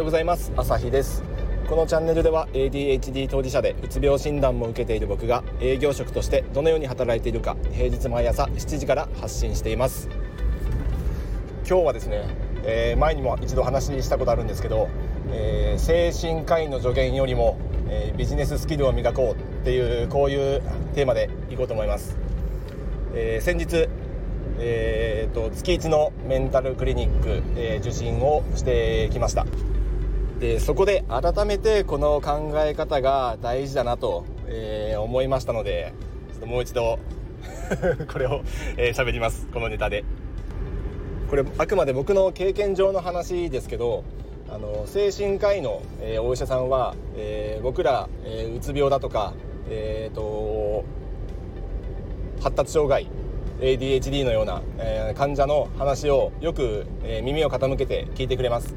[0.00, 0.50] ようございます。
[0.56, 1.22] 朝日です。
[1.68, 10.08] このチャンネルでは ADHD 当事者でうつ病診断も受けている僕が営業職としてどのように働いているか平日毎朝7時から発信しています。
[11.68, 12.24] 今日はですね、
[12.64, 14.88] えー、前にも一度話したことあるんですけど、
[15.32, 17.58] えー、精神科医の助言よりも、
[17.90, 20.62] えー、ビジネススキルを磨こうっていうこういう
[20.94, 22.16] テーマでいこうと思います、
[23.14, 23.86] え先日
[24.62, 29.46] えーと、月1のメンタルクリニック、えー、受診をしてきました。
[30.40, 35.92] でそこで改めてこの考え方が大事だなと、えー、思いましたので
[36.32, 36.98] ちょっともう一度
[38.10, 38.44] これを喋、
[38.78, 39.46] えー、ります。
[39.52, 40.04] このネタで。
[41.28, 44.02] これあくまで僕の経験上の話ですけど
[44.52, 49.34] あの精神科医の、えー、お医者さんは、えー、僕ら、えー、うつ病だとか、
[49.68, 50.84] えーと
[52.42, 53.06] 発達障害
[53.60, 58.74] ADHD のような、えー、患者の話をよく、えー、耳を傾けて聞いてくれます、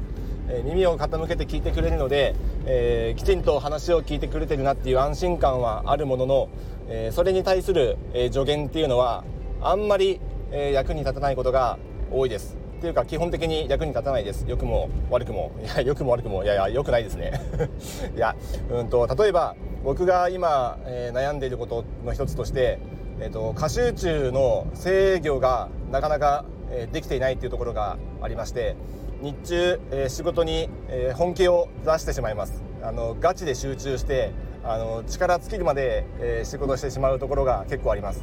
[0.48, 2.34] え、耳を傾けて聞いてくれるので、
[2.66, 6.48] えきちんと話を聞いてくれてるなっていう安心感はあるものの、
[6.88, 9.24] えそれに対する、え助言っていうのは
[9.60, 10.20] あんまり、
[10.52, 11.78] え役に立たないことが
[12.10, 12.56] 多いです。
[12.78, 14.44] っていうか基本的に役に立たないです。
[14.46, 15.52] 良くも悪くも。
[15.62, 16.44] いや 良くも悪くも。
[16.44, 17.32] いやいや良くないですね。
[18.14, 18.36] いや
[18.70, 22.78] うんと例えば僕が今、えー、悩んでいることの一つとして
[23.20, 28.76] えーと、過集中の制御がなかなか、え、できていないというところがありまして
[29.22, 32.62] 日中、え、仕事に、え、本気を出してしまいます。
[32.82, 38.22] あのガチで集中してあの力尽きるまで、え仕事してしまうところが結構あります、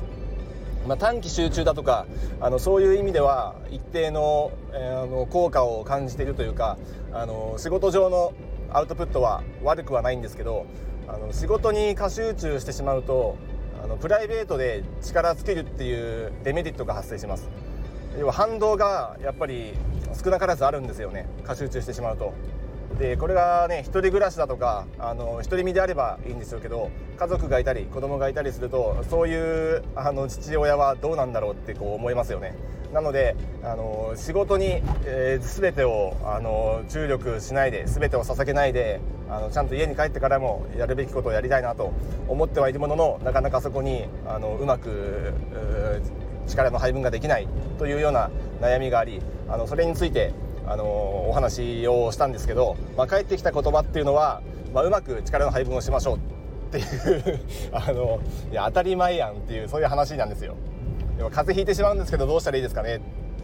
[0.87, 2.05] まあ、短期集中だとか
[2.39, 6.77] あのそういう意味では一定の,、えあの効果を感じているというか
[7.11, 8.33] あの仕事上の
[8.71, 10.67] アウトプットは悪くはないんですけど
[11.07, 13.37] あの仕事に過集中してしまうと
[13.83, 17.49] あのプライベートで力つけるっていうデメリットが発生します。
[18.19, 19.73] 要は反動がやっぱり
[20.23, 21.27] 少なからずあるんですよね。
[21.43, 22.33] 過集中してしまうと。
[22.99, 32.53] でこれがね一人暮らしだとかあの独り身であればいいんですよけど家族がいたり子供がいたりするとそういうあの父親はどうなんだろうってこう思いますよね。
[32.93, 41.93] なのであの仕事に、えー、全てをあの注力しないで全てを捧げないであのちゃんと家に帰ってからもやるべきことをやりたいなと
[42.27, 45.33] 思ってはいるもののなかなかそこにあのうまく
[46.47, 47.47] 力の配分ができない
[47.77, 48.29] というような
[48.61, 50.33] 悩みがありあのそれについて
[50.67, 50.85] あの
[51.29, 54.41] お話をしたんですけど、まあ、帰ってきた言葉っていうのは、
[54.73, 56.19] まあ、うまく力の配分をしましょうっ
[56.71, 57.39] ていう
[57.73, 58.19] あの
[58.51, 60.55] いや当たり前やんっていうそういう話なんですよ。
[61.17, 63.01] でも風邪ひいてしまうんですけどどうしたらいいですかね？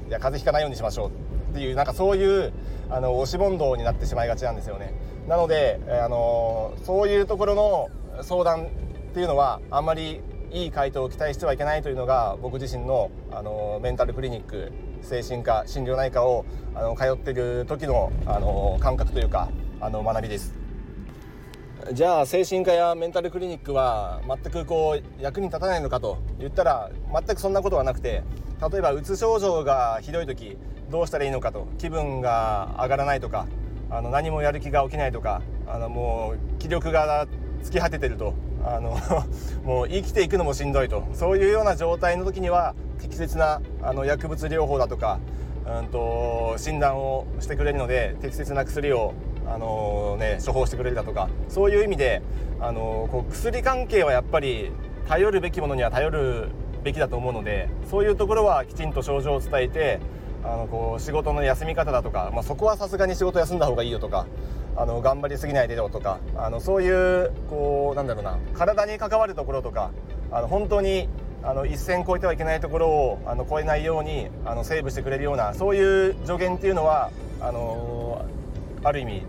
[0.07, 1.09] いや風邪ひかないようにしましょう
[1.51, 2.53] っていうなんかそういう
[2.89, 4.93] あの押し問答になってしまいがちなんですよね
[5.27, 7.89] なので、あのそういうところの
[8.21, 8.67] 相談っ
[9.13, 10.21] ていうのはあんまり
[10.51, 14.71] いい回答を期待してはいけないというのが僕自身の、あのメンタルクリニック
[15.01, 19.49] 精神科心療内科をあの通っている時の、あの感覚というか
[19.81, 20.53] あの学びです。
[21.93, 28.23] じゃあ精神科やメンタルクリニックは全くこう役に立たないのかと言ったら全くそんなことはなくて
[28.71, 30.57] 例えばうつ症状がひどい時
[30.89, 33.47] どうしたらいいのかと気分が上がらないとか
[33.89, 37.25] あの何もやる気が起きないとかあのもう気力が
[37.63, 38.33] 尽き果ててると
[38.75, 38.97] あの
[39.63, 41.03] もう生きていくのもしんどいと。
[41.13, 45.19] そういうような状態の時には適切なあの薬物療法だとか、
[45.65, 49.13] うんと、診断をしてくれるので適切な薬を
[49.47, 52.21] あの、ね、処方してくれるだとかそういう意味で
[52.59, 54.71] あのこう薬関係はやっぱり
[55.07, 56.49] 頼るべきものには頼る
[56.83, 59.99] べきだと思うのでそういうところはきちんと症状を伝えて
[60.43, 64.25] あのこう仕事の休み方だとか、まあ、そこはさすがに仕事休んだ方がいいよとか
[64.77, 69.91] あの頑張りすぎないでよとかあのそういうこうなんだろうな体に関わるところとか
[70.31, 71.09] あの本当に
[71.43, 77.11] あの一線越えてはいけないところをあの越えないようにあのセーブしてくれるようなそういう助言っていうのは
[77.41, 78.25] あの
[78.83, 79.23] ある意味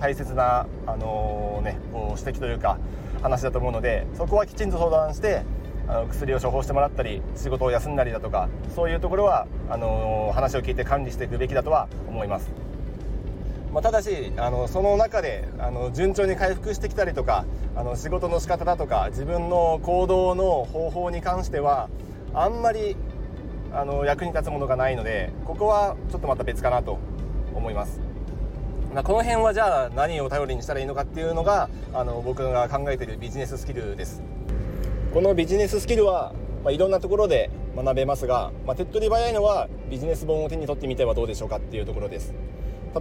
[0.00, 2.78] 大切な、あのね、こう指摘というか
[3.22, 5.42] 話だと思うのでそこはきちんと相談して
[5.88, 12.73] あの薬を処方してもらったり仕事を休んだりだとかそういうところはあの話を聞いて管理していくべきだとは思います。
[13.74, 17.44] まあ、ただしあのその中であの順調に回復してきたりとか
[17.74, 21.90] あの仕事の仕方だとか自分の行動の方法に関しては
[22.34, 22.96] あんまり
[23.72, 27.00] あの役に立つものがないのでここはちょっとまた別かなと
[27.52, 28.00] 思います。
[28.94, 34.22] ま、この辺はじゃあ何を頼りにしたらいいのかっていうのがあの僕が考えてるビジネススキルです
[35.12, 36.32] このビジネススキルは、
[36.62, 42.32] まあ、いろんなところで学べますが、まあ、手っ取り早いのはビジネス本を手に取ってみてはどうでしょうかっていうところです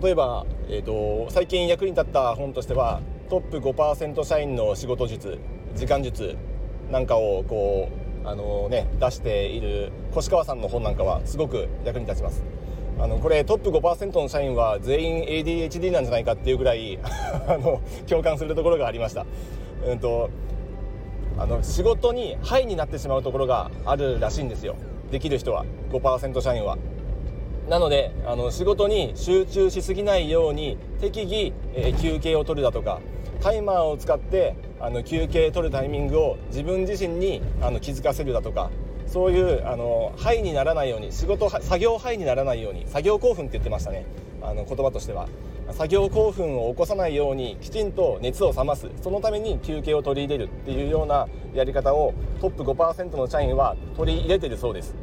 [0.02, 5.38] 例えば、えーと、最近役に立った本としてはトップ5%社員の仕事術
[5.76, 6.36] 時間術
[6.92, 7.90] なんかをこ
[8.24, 12.44] うあの、ね、出している越川さんの本なんかはすごく役に立ちます。
[13.00, 17.00] あのこれトップ5%の社員は全員 ADHD なんじゃないかっていうぐらい
[17.48, 19.26] あの共感するところがありました。
[19.88, 20.30] うんと
[21.38, 24.76] あの仕事にハイになってしまうところがあるらしいんですよ。
[25.12, 25.66] できる人は。
[25.92, 26.78] 5%社員は。
[27.70, 33.00] なのであの仕事に集中しすぎないように適宜、えー、休憩を取るだとか
[33.42, 38.70] タイマーを使ってあの休憩取るタイミングを自分自身にあの気づかせるだとか
[39.08, 44.06] そういうあのハイにならないように仕事作業ハイにならないように作業興奮って言ってましたね。
[44.42, 45.28] あの言葉としては。
[45.72, 48.90] 作業興奮を起こさないようにきちんと熱を冷ます。
[49.02, 54.96] そのために休憩を取り入れるっていうようなやり方をトップ5%の社員は取り入れてるそうです。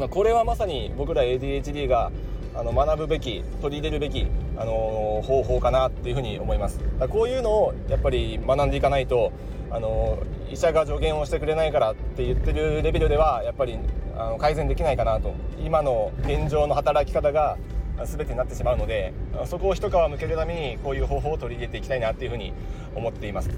[0.00, 2.10] まこれはまさに僕ら ADHD が
[2.54, 4.26] あの学ぶべき取り入れるべき、
[4.56, 6.80] あの方法かなっていうふうに思います。
[7.08, 9.32] こういうのをやっぱり学んでいかないと、
[9.70, 10.18] あの
[10.50, 13.78] 医者が助言をしてくれないからって言ってるレベルではやっぱり
[14.16, 15.32] あの改善できないかなと。
[15.64, 17.56] 今の現状の働き方が
[18.04, 19.12] 全てになってしまうので
[19.44, 22.52] そこを一皮むけるためにこういう方法を取り入れていきたいなっていうふうに
[22.96, 23.50] 思っています。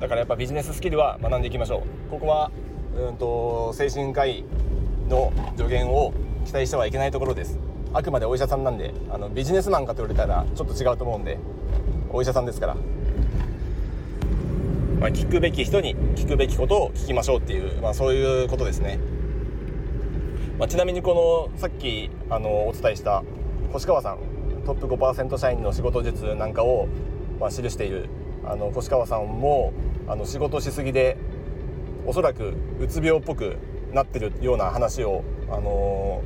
[0.00, 2.10] だからやっぱビジネススキルは学んでいきましょう。
[2.10, 2.50] ここは
[2.96, 4.44] うんと精神科医
[5.08, 6.12] の助言を
[6.44, 7.58] 期待してはいけないところです。
[7.94, 11.38] あくまでお医者さんなんであのビジネスマンかと言われたらちょっと違うと思うんで
[12.10, 12.74] お医者さんですから、
[15.00, 18.98] まあ、聞くべき人に聞くべきことを聞きましょうっていう、まあ、そういうことですね、
[20.58, 23.24] まあ、ちなみにこのさっきあのお伝えした
[23.74, 24.18] 越川さん
[24.66, 26.88] トップ5%社員の仕事術なんかを、
[27.40, 28.10] まあ、記している
[28.44, 29.72] あの越川さんも
[30.06, 31.16] あの仕事しすぎで
[32.06, 33.56] おそらくうつ病っぽく
[33.92, 36.22] なってるような話を、あの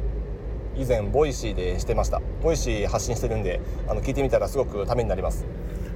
[0.77, 2.21] ー、以前 Voicy でしてました。
[2.43, 5.47] Voicy 発信してるんであの聞いてみたらすごくためになります。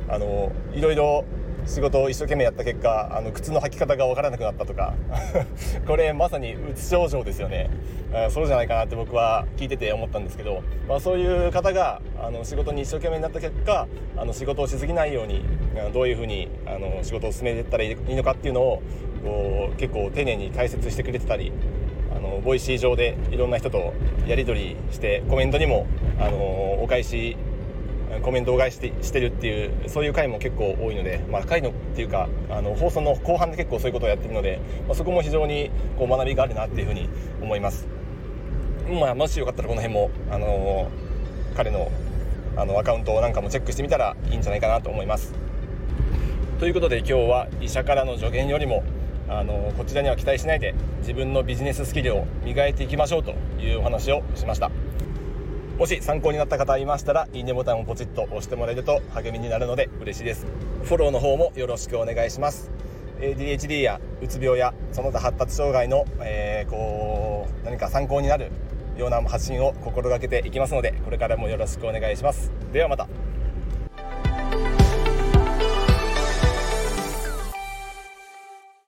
[0.09, 1.25] あのー、いろいろ
[1.67, 4.95] 仕事を一生懸命やった結果あの靴の履き方が分からなくなったとか
[5.87, 7.71] これまさにうつ症状ですよね。
[8.31, 15.45] そうじゃないかなって僕は聞いてて思ったんですけど、まあ、そういう方があの仕事に一生懸命になった結果あの仕事をしすぎないように
[15.93, 18.83] どういうふうにあの仕事を進めていったらいいのかっていうのを
[19.27, 21.53] こう結構丁寧に解説してくれてたり
[22.15, 23.93] あの Voicy 上でいろんな人と
[24.29, 25.87] やり取りしてコメントにも
[26.21, 27.37] あのお返し
[28.23, 37.09] コメントを返してしてるっていうそういう回も結構多いので、まあ、回のっていうかあの放送の後半で結構そういうことをやってるので、まあ、そこも非常にこう学びがあるなっていうふうに
[37.43, 37.89] 思います、
[38.89, 40.89] まあ、もしよかったらこの辺も、あの
[41.57, 41.91] 彼の
[42.57, 45.35] あのアカウントなんかもチェックしてみたらいいんじゃないかなと思います。
[46.59, 48.83] ということで今日は医者からの助言よりも
[49.29, 54.71] あのこちらには期待しないで自分のビジネススキルを磨いていきましょうというお話をしました。
[55.79, 60.47] もし参考になった方いましたらいいねボタンをポチッと押してもらえると励みになるので嬉しいです。
[60.85, 62.71] フォローの方もよろしくお願いします。
[63.21, 68.51] ADHD やうつ病やその他発達障害の、えー、こう何か参考になる
[68.97, 72.53] ような発信を心がけていきますのでこれからもよろしくお願いします。
[72.73, 73.26] ではまた。